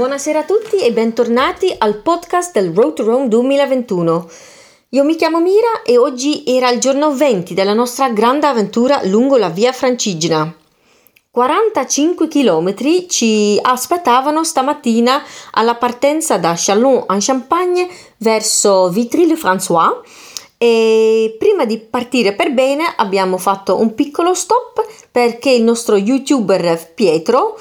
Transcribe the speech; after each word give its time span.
Buonasera 0.00 0.38
a 0.38 0.44
tutti 0.44 0.78
e 0.78 0.92
bentornati 0.92 1.74
al 1.76 1.96
podcast 1.96 2.54
del 2.54 2.72
Road 2.72 2.94
to 2.94 3.04
Rome 3.04 3.28
2021. 3.28 4.30
Io 4.88 5.04
mi 5.04 5.14
chiamo 5.14 5.42
Mira 5.42 5.82
e 5.84 5.98
oggi 5.98 6.42
era 6.46 6.70
il 6.70 6.80
giorno 6.80 7.14
20 7.14 7.52
della 7.52 7.74
nostra 7.74 8.08
grande 8.08 8.46
avventura 8.46 9.02
lungo 9.04 9.36
la 9.36 9.50
via 9.50 9.72
Francigena. 9.72 10.56
45 11.30 12.28
km 12.28 12.74
ci 13.08 13.58
aspettavano 13.60 14.42
stamattina 14.42 15.22
alla 15.50 15.74
partenza 15.74 16.38
da 16.38 16.54
Chalon-en-Champagne 16.56 17.86
verso 18.16 18.88
Vitry-le-François 18.88 20.00
e 20.56 21.36
prima 21.38 21.66
di 21.66 21.76
partire 21.76 22.32
per 22.32 22.54
bene 22.54 22.84
abbiamo 22.96 23.36
fatto 23.36 23.78
un 23.78 23.94
piccolo 23.94 24.32
stop 24.32 24.82
perché 25.10 25.50
il 25.50 25.62
nostro 25.62 25.96
youtuber 25.96 26.90
Pietro 26.94 27.58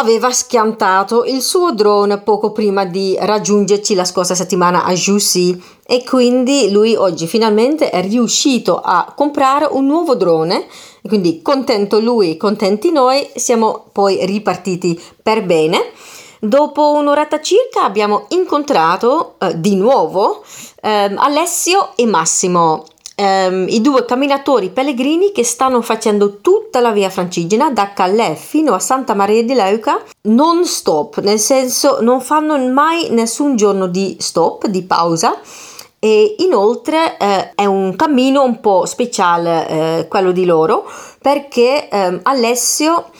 aveva 0.00 0.32
schiantato 0.32 1.24
il 1.24 1.42
suo 1.42 1.72
drone 1.72 2.18
poco 2.18 2.52
prima 2.52 2.86
di 2.86 3.16
raggiungerci 3.20 3.94
la 3.94 4.04
scorsa 4.04 4.34
settimana 4.34 4.84
a 4.84 4.92
Jussy 4.94 5.62
e 5.86 6.02
quindi 6.04 6.70
lui 6.70 6.94
oggi 6.94 7.26
finalmente 7.26 7.90
è 7.90 8.00
riuscito 8.00 8.80
a 8.80 9.12
comprare 9.14 9.68
un 9.70 9.84
nuovo 9.86 10.14
drone 10.14 10.66
quindi 11.06 11.40
contento 11.42 11.98
lui, 11.98 12.36
contenti 12.36 12.90
noi, 12.92 13.28
siamo 13.34 13.86
poi 13.92 14.24
ripartiti 14.26 15.00
per 15.22 15.44
bene. 15.44 15.92
Dopo 16.38 16.92
un'oretta 16.92 17.40
circa 17.40 17.84
abbiamo 17.84 18.24
incontrato 18.28 19.34
eh, 19.38 19.60
di 19.60 19.76
nuovo 19.76 20.42
eh, 20.80 21.12
Alessio 21.16 21.90
e 21.96 22.06
Massimo 22.06 22.84
ehm, 23.20 23.66
i 23.68 23.80
due 23.82 24.04
camminatori 24.06 24.70
pellegrini 24.70 25.30
che 25.30 25.44
stanno 25.44 25.82
facendo 25.82 26.38
tutta 26.40 26.80
la 26.80 26.90
via 26.90 27.10
Francigena 27.10 27.70
da 27.70 27.92
Calais 27.92 28.40
fino 28.40 28.72
a 28.72 28.78
Santa 28.78 29.14
Maria 29.14 29.44
di 29.44 29.52
Leuca 29.52 30.02
non 30.22 30.64
stop, 30.64 31.20
nel 31.20 31.38
senso 31.38 31.98
non 32.00 32.20
fanno 32.22 32.56
mai 32.58 33.08
nessun 33.10 33.56
giorno 33.56 33.86
di 33.86 34.16
stop, 34.18 34.66
di 34.66 34.82
pausa 34.82 35.38
e 35.98 36.36
inoltre 36.38 37.18
eh, 37.18 37.52
è 37.54 37.66
un 37.66 37.94
cammino 37.94 38.42
un 38.42 38.58
po' 38.60 38.86
speciale 38.86 39.68
eh, 39.68 40.08
quello 40.08 40.32
di 40.32 40.46
loro 40.46 40.90
perché 41.20 41.90
ehm, 41.90 42.20
Alessio 42.22 43.10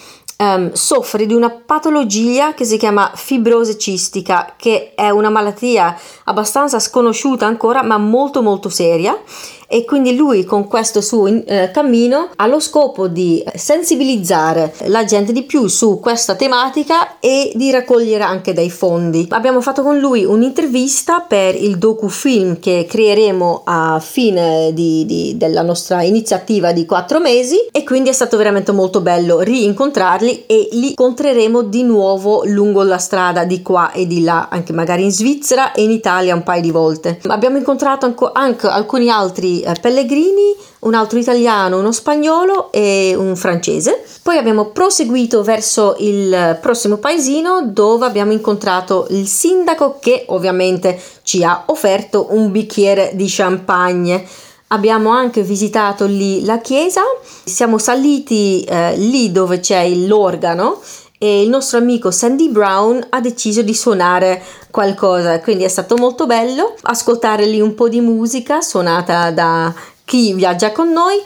ehm, 0.41 0.73
soffre 0.73 1.27
di 1.27 1.35
una 1.35 1.51
patologia 1.51 2.55
che 2.55 2.65
si 2.65 2.79
chiama 2.79 3.13
fibrose 3.15 3.77
cistica 3.77 4.55
che 4.57 4.95
è 4.95 5.11
una 5.11 5.29
malattia 5.29 5.97
abbastanza 6.25 6.79
sconosciuta 6.81 7.45
ancora 7.47 7.83
ma 7.83 7.99
molto 7.99 8.41
molto 8.41 8.71
seria 8.71 9.17
e 9.73 9.85
quindi 9.85 10.17
lui 10.17 10.43
con 10.43 10.67
questo 10.67 11.01
suo 11.01 11.29
eh, 11.29 11.71
cammino 11.73 12.31
ha 12.35 12.47
lo 12.49 12.59
scopo 12.59 13.07
di 13.07 13.41
sensibilizzare 13.55 14.75
la 14.87 15.05
gente 15.05 15.33
di 15.33 15.45
più 15.45 15.69
su 15.69 16.01
questa 16.01 16.35
tematica 16.35 17.21
e 17.21 17.53
di 17.55 17.71
raccogliere 17.71 18.25
anche 18.25 18.53
dei 18.53 18.69
fondi. 18.69 19.29
Abbiamo 19.31 19.61
fatto 19.61 19.83
con 19.83 20.01
lui 20.01 20.25
un'intervista 20.25 21.21
per 21.21 21.55
il 21.55 21.79
docufilm 21.79 22.59
che 22.59 22.85
creeremo 22.89 23.63
a 23.65 24.01
fine 24.01 24.73
di, 24.73 25.07
di, 25.07 25.37
della 25.37 25.63
nostra 25.63 26.03
iniziativa 26.03 26.73
di 26.73 26.85
quattro 26.85 27.21
mesi 27.21 27.69
e 27.71 27.85
quindi 27.85 28.09
è 28.09 28.13
stato 28.13 28.37
veramente 28.37 28.73
molto 28.73 29.01
bello 29.01 29.39
rincontrarli 29.39 30.30
e 30.47 30.69
li 30.73 30.91
incontreremo 30.91 31.63
di 31.63 31.83
nuovo 31.83 32.43
lungo 32.45 32.83
la 32.83 32.99
strada 32.99 33.45
di 33.45 33.63
qua 33.63 33.93
e 33.93 34.07
di 34.07 34.23
là, 34.23 34.49
anche 34.51 34.73
magari 34.73 35.05
in 35.05 35.13
Svizzera 35.13 35.73
e 35.73 35.83
in 35.83 35.91
Italia 35.91 36.35
un 36.35 36.43
paio 36.43 36.63
di 36.63 36.71
volte. 36.71 37.21
Abbiamo 37.27 37.57
incontrato 37.57 38.15
anche 38.33 38.67
alcuni 38.67 39.11
altri 39.11 39.61
eh, 39.61 39.75
pellegrini, 39.81 40.55
un 40.81 40.95
altro 40.95 41.19
italiano, 41.19 41.79
uno 41.79 41.93
spagnolo 41.93 42.73
e 42.73 43.15
un 43.17 43.37
francese. 43.37 44.03
Poi 44.23 44.37
abbiamo 44.37 44.67
proseguito 44.67 45.43
verso 45.43 45.97
il 45.99 46.59
prossimo 46.61 46.97
paesino 46.97 47.63
dove 47.67 48.07
abbiamo 48.07 48.33
incontrato 48.33 49.07
il 49.11 49.27
sindaco 49.27 49.99
che 50.01 50.25
ovviamente 50.29 51.01
ci 51.23 51.45
ha 51.45 51.65
offerto 51.67 52.29
un 52.31 52.51
bicchiere 52.51 53.13
di 53.15 53.27
champagne. 53.29 54.25
Abbiamo 54.73 55.11
anche 55.11 55.43
visitato 55.43 56.07
lì 56.07 56.45
la 56.45 56.59
chiesa, 56.61 57.01
siamo 57.45 57.77
saliti 57.79 58.63
eh, 58.63 58.97
lì 58.97 59.33
dove 59.33 59.59
c'è 59.59 59.89
l'organo 59.89 60.81
e 61.19 61.43
il 61.43 61.49
nostro 61.49 61.79
amico 61.79 62.13
Sandy 62.13 62.51
Brown 62.51 63.05
ha 63.11 63.21
deciso 63.21 63.63
di 63.63 63.75
suonare 63.75 64.41
qualcosa, 64.71 65.41
quindi 65.41 65.65
è 65.65 65.69
stato 65.69 65.97
molto 65.97 66.27
bello 66.27 66.77
ascoltare 66.83 67.47
lì 67.47 67.61
un 67.61 67.75
po' 67.75 67.89
di 67.89 68.01
musica 68.01 68.61
suonata 68.61 69.33
da 69.33 69.75
chi 70.05 70.35
viaggia 70.35 70.71
con 70.71 70.93
noi. 70.93 71.21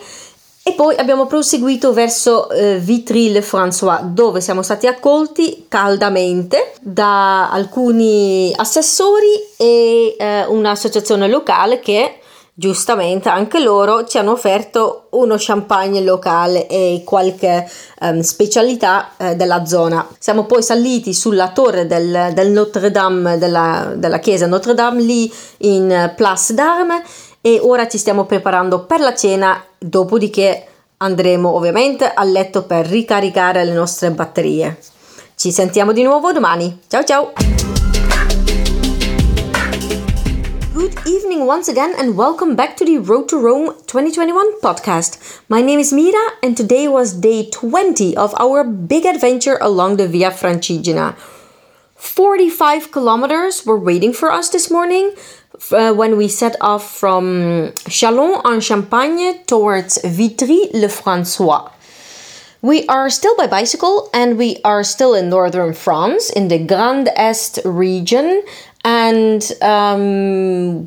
E 0.63 0.73
poi 0.73 0.97
abbiamo 0.97 1.27
proseguito 1.27 1.93
verso 1.93 2.49
eh, 2.49 2.79
Vitry-le-François, 2.79 4.05
dove 4.05 4.41
siamo 4.41 4.63
stati 4.63 4.87
accolti 4.87 5.67
caldamente 5.69 6.73
da 6.81 7.51
alcuni 7.51 8.51
assessori 8.57 9.29
e 9.59 10.17
eh, 10.19 10.47
un'associazione 10.47 11.29
locale 11.29 11.81
che 11.81 12.21
giustamente 12.57 13.29
anche 13.29 13.59
loro 13.59 14.05
ci 14.05 14.17
hanno 14.17 14.31
offerto 14.31 15.09
uno 15.11 15.35
champagne 15.37 16.01
locale 16.01 16.69
e 16.69 17.03
qualche 17.05 17.69
um, 18.01 18.21
specialità 18.21 19.11
eh, 19.17 19.35
della 19.35 19.67
zona. 19.67 20.07
Siamo 20.19 20.45
poi 20.45 20.63
saliti 20.63 21.13
sulla 21.13 21.51
torre 21.51 21.87
del, 21.87 22.31
del 22.33 22.51
Notre 22.51 22.91
Dame, 22.91 23.39
della, 23.39 23.93
della 23.97 24.19
chiesa 24.19 24.47
Notre 24.47 24.75
Dame, 24.75 25.03
lì 25.03 25.33
in 25.59 26.13
Place 26.15 26.55
d'Armes 26.55 27.03
e 27.41 27.59
ora 27.61 27.89
ci 27.89 27.99
stiamo 27.99 28.25
preparando 28.25 28.85
per 28.85 29.01
la 29.01 29.15
cena, 29.15 29.63
dopodiché 29.77 30.67
andremo 30.99 31.55
ovviamente 31.55 32.11
a 32.11 32.25
letto 32.25 32.63
per 32.63 32.87
ricaricare 32.87 33.65
le 33.65 33.73
nostre 33.73 34.11
batterie. 34.13 34.79
Ci 35.37 35.51
sentiamo 35.51 35.93
di 35.93 36.03
nuovo 36.03 36.33
domani. 36.33 36.81
Ciao 36.89 37.05
ciao! 37.05 37.54
Evening 41.07 41.45
once 41.45 41.69
again, 41.69 41.95
and 41.99 42.17
welcome 42.17 42.57
back 42.57 42.79
to 42.79 42.85
the 42.87 42.97
Road 42.97 43.29
to 43.29 43.37
Rome 43.37 43.75
2021 43.87 44.61
podcast. 44.63 45.43
My 45.51 45.61
name 45.61 45.79
is 45.79 45.93
Mira, 45.93 46.33
and 46.43 46.57
today 46.57 46.89
was 46.89 47.13
day 47.13 47.51
20 47.51 48.17
of 48.17 48.35
our 48.41 48.65
big 48.65 49.05
adventure 49.05 49.59
along 49.61 49.99
the 49.99 50.09
Via 50.09 50.31
Francigena. 50.31 51.15
45 51.97 52.91
kilometers 52.91 53.67
were 53.67 53.79
waiting 53.79 54.15
for 54.15 54.33
us 54.33 54.49
this 54.49 54.71
morning 54.71 55.13
uh, 55.73 55.93
when 55.93 56.17
we 56.17 56.27
set 56.27 56.57
off 56.63 56.97
from 56.97 57.71
Châlons 57.85 58.41
en 58.47 58.61
Champagne 58.63 59.45
towards 59.45 59.99
Vitry 60.05 60.71
le 60.73 60.89
François. 60.89 61.71
We 62.63 62.87
are 62.87 63.11
still 63.11 63.37
by 63.37 63.47
bicycle 63.47 64.09
and 64.15 64.39
we 64.39 64.57
are 64.65 64.83
still 64.83 65.13
in 65.13 65.29
northern 65.29 65.75
France 65.75 66.31
in 66.31 66.49
the 66.49 66.59
Grand 66.59 67.11
Est 67.15 67.61
region 67.67 68.43
and 68.85 69.51
um, 69.63 70.87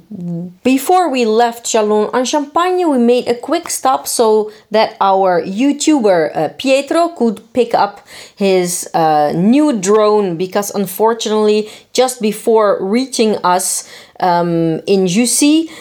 before 0.63 1.09
we 1.09 1.25
left 1.25 1.65
Châlons 1.65 2.13
en 2.13 2.25
Champagne, 2.25 2.87
we 2.87 2.99
made 2.99 3.27
a 3.27 3.33
quick 3.33 3.69
stop 3.69 4.07
so 4.07 4.51
that 4.69 4.95
our 5.01 5.41
YouTuber 5.41 6.37
uh, 6.37 6.49
Pietro 6.59 7.09
could 7.09 7.41
pick 7.53 7.73
up 7.73 8.05
his 8.35 8.87
uh, 8.93 9.33
new 9.35 9.79
drone 9.79 10.37
because 10.37 10.69
unfortunately, 10.75 11.69
just 11.91 12.21
before 12.21 12.77
reaching 12.85 13.35
us 13.37 13.89
um, 14.19 14.79
in 14.85 15.07
Jussy, 15.07 15.71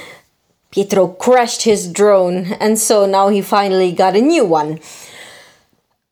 Pietro 0.71 1.09
crashed 1.09 1.63
his 1.63 1.87
drone, 1.87 2.55
and 2.61 2.79
so 2.79 3.05
now 3.05 3.29
he 3.29 3.43
finally 3.43 3.93
got 3.93 4.17
a 4.17 4.23
new 4.23 4.45
one. 4.47 4.81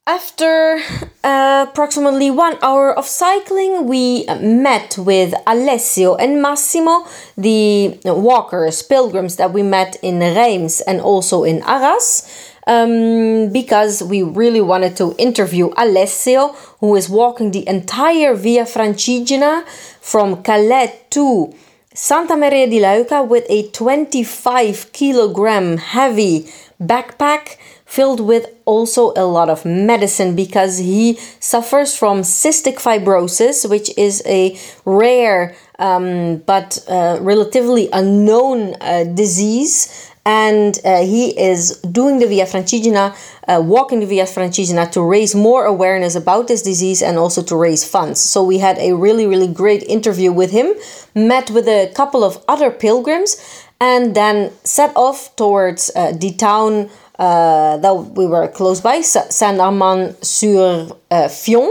After 0.07 0.81
uh, 1.25 1.65
approximately 1.67 2.31
one 2.31 2.59
hour 2.61 2.93
of 2.93 3.07
cycling, 3.07 3.87
we 3.87 4.27
met 4.39 4.99
with 4.99 5.33
Alessio 5.47 6.15
and 6.17 6.43
Massimo, 6.43 7.07
the 7.39 7.99
walkers, 8.05 8.83
pilgrims 8.83 9.37
that 9.37 9.55
we 9.55 9.63
met 9.63 9.97
in 10.03 10.19
Reims 10.19 10.83
and 10.83 11.01
also 11.01 11.45
in 11.45 11.63
Arras, 11.63 12.29
um, 12.67 13.51
because 13.51 14.03
we 14.03 14.23
really 14.23 14.61
wanted 14.61 14.95
to 14.99 15.15
interview 15.17 15.71
Alessio, 15.75 16.49
who 16.81 16.95
is 16.97 17.09
walking 17.09 17.53
the 17.53 17.67
entire 17.67 18.35
Via 18.35 18.65
Francigena 18.65 19.67
from 20.03 20.43
Calais 20.43 21.01
to 21.09 21.55
Santa 21.95 22.37
Maria 22.37 22.69
di 22.69 22.79
Leuca 22.79 23.27
with 23.27 23.47
a 23.49 23.71
25 23.71 24.93
kilogram 24.93 25.79
heavy 25.79 26.47
backpack 26.79 27.57
filled 27.95 28.19
with 28.19 28.47
also 28.65 29.13
a 29.17 29.25
lot 29.25 29.49
of 29.49 29.65
medicine 29.65 30.35
because 30.35 30.79
he 30.79 31.15
suffers 31.39 31.97
from 31.97 32.23
cystic 32.23 32.77
fibrosis, 32.77 33.69
which 33.71 33.89
is 33.97 34.21
a 34.27 34.59
rare 34.85 35.55
um, 35.79 36.39
but 36.39 36.85
uh, 36.89 37.19
relatively 37.21 37.89
unknown 37.93 38.75
uh, 38.81 39.05
disease. 39.05 40.11
And 40.27 40.79
uh, 40.85 41.03
he 41.03 41.39
is 41.39 41.79
doing 41.81 42.19
the 42.19 42.27
Via 42.27 42.47
Francigena, 42.47 43.15
uh, 43.47 43.61
walking 43.63 44.01
the 44.01 44.07
Via 44.07 44.25
Francigena 44.25 44.91
to 44.93 45.03
raise 45.03 45.35
more 45.35 45.67
awareness 45.67 46.15
about 46.15 46.49
this 46.49 46.63
disease 46.63 47.03
and 47.03 47.19
also 47.19 47.43
to 47.43 47.55
raise 47.55 47.85
funds. 47.85 48.21
So, 48.21 48.43
we 48.43 48.57
had 48.59 48.79
a 48.79 48.95
really, 48.95 49.27
really 49.27 49.49
great 49.49 49.83
interview 49.83 50.33
with 50.33 50.51
him, 50.51 50.73
met 51.15 51.51
with 51.51 51.69
a 51.69 51.93
couple 51.95 52.25
of 52.25 52.43
other 52.49 52.71
pilgrims, 52.71 53.37
and 53.81 54.15
then 54.15 54.51
set 54.65 54.97
off 54.97 55.37
towards 55.37 55.91
uh, 55.95 56.13
the 56.13 56.33
town 56.33 56.89
uh, 57.19 57.77
that 57.79 57.95
we 58.17 58.27
were 58.27 58.49
close 58.49 58.81
by, 58.81 59.03
Saint-Amand-sur-Fion. 59.03 61.71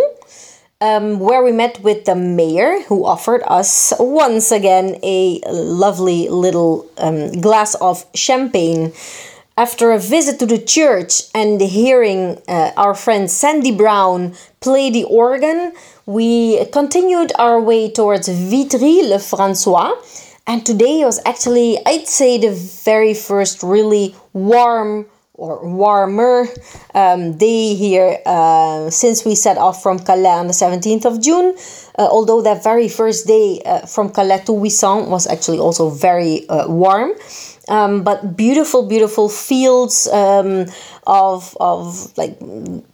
um, 0.83 1.19
where 1.19 1.41
we 1.41 1.53
met 1.53 1.81
with 1.81 2.03
the 2.03 2.15
mayor, 2.15 2.81
who 2.81 3.05
offered 3.05 3.41
us 3.47 3.93
once 3.99 4.51
again 4.51 4.97
a 5.01 5.39
lovely 5.49 6.27
little 6.27 6.85
um, 6.97 7.31
glass 7.39 7.73
of 7.75 8.05
champagne. 8.13 8.91
After 9.55 9.91
a 9.91 9.99
visit 9.99 10.39
to 10.39 10.45
the 10.45 10.57
church 10.57 11.21
and 11.33 11.61
hearing 11.61 12.41
uh, 12.49 12.71
our 12.75 12.95
friend 12.95 13.31
Sandy 13.31 13.71
Brown 13.71 14.33
play 14.59 14.89
the 14.89 15.05
organ, 15.05 15.71
we 16.05 16.65
continued 16.65 17.31
our 17.39 17.61
way 17.61 17.89
towards 17.89 18.27
Vitry-le-François. 18.27 19.95
And 20.45 20.65
today 20.65 21.05
was 21.05 21.21
actually, 21.25 21.77
I'd 21.85 22.07
say, 22.07 22.37
the 22.37 22.51
very 22.83 23.13
first 23.13 23.63
really 23.63 24.15
warm 24.33 25.05
or 25.43 25.59
warmer 25.67 26.47
um, 26.95 27.37
day 27.37 27.75
here 27.75 28.17
uh, 28.25 28.89
since 28.89 29.25
we 29.25 29.35
set 29.35 29.57
off 29.57 29.83
from 29.83 29.99
Calais 29.99 30.39
on 30.39 30.47
the 30.47 30.53
17th 30.53 31.03
of 31.03 31.21
June. 31.21 31.53
Uh, 31.99 32.07
although 32.09 32.41
that 32.41 32.63
very 32.63 32.87
first 32.87 33.27
day 33.27 33.61
uh, 33.65 33.85
from 33.85 34.09
Calais 34.09 34.41
to 34.45 34.53
Wissant 34.53 35.09
was 35.09 35.27
actually 35.27 35.59
also 35.59 35.89
very 35.89 36.47
uh, 36.47 36.67
warm. 36.69 37.11
Um, 37.67 38.03
but 38.03 38.37
beautiful, 38.37 38.87
beautiful 38.87 39.27
fields 39.27 40.07
um, 40.07 40.65
of, 41.07 41.57
of 41.59 42.17
like 42.17 42.39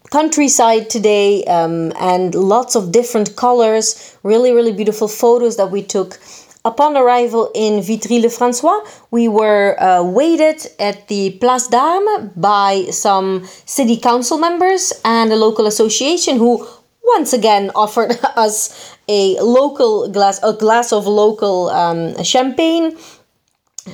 countryside 0.09 0.89
today 0.89 1.43
um, 1.45 1.93
and 1.99 2.33
lots 2.33 2.75
of 2.75 2.91
different 2.91 3.35
colors. 3.35 4.17
Really, 4.23 4.51
really 4.53 4.73
beautiful 4.73 5.07
photos 5.07 5.57
that 5.57 5.69
we 5.69 5.83
took 5.83 6.19
Upon 6.65 6.97
arrival 6.97 7.51
in 7.55 7.81
Vitry-le-François, 7.81 8.85
we 9.11 9.29
were 9.29 9.81
uh, 9.81 10.03
waited 10.03 10.67
at 10.77 11.07
the 11.07 11.31
Place 11.39 11.67
d'Armes 11.67 12.31
by 12.35 12.87
some 12.91 13.45
city 13.65 13.95
council 13.95 14.37
members 14.37 14.91
and 15.05 15.31
a 15.31 15.37
local 15.37 15.67
association 15.67 16.35
who 16.37 16.67
once 17.01 17.31
again 17.31 17.71
offered 17.75 18.19
us 18.35 18.93
a 19.07 19.39
local 19.39 20.09
glass, 20.09 20.43
a 20.43 20.51
glass 20.51 20.91
of 20.91 21.07
local 21.07 21.69
um, 21.69 22.21
champagne. 22.23 22.97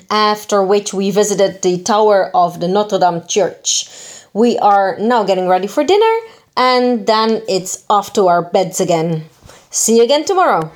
After 0.09 0.61
which 0.61 0.93
we 0.93 1.09
visited 1.11 1.61
the 1.61 1.81
tower 1.81 2.29
of 2.35 2.59
the 2.59 2.67
Notre 2.67 2.99
Dame 2.99 3.25
Church. 3.27 3.87
We 4.33 4.57
are 4.57 4.97
now 4.99 5.23
getting 5.23 5.47
ready 5.47 5.67
for 5.67 5.85
dinner, 5.85 6.15
and 6.57 7.07
then 7.07 7.41
it's 7.47 7.85
off 7.89 8.11
to 8.13 8.27
our 8.27 8.41
beds 8.41 8.81
again. 8.81 9.23
See 9.69 9.95
you 9.95 10.03
again 10.03 10.25
tomorrow. 10.25 10.69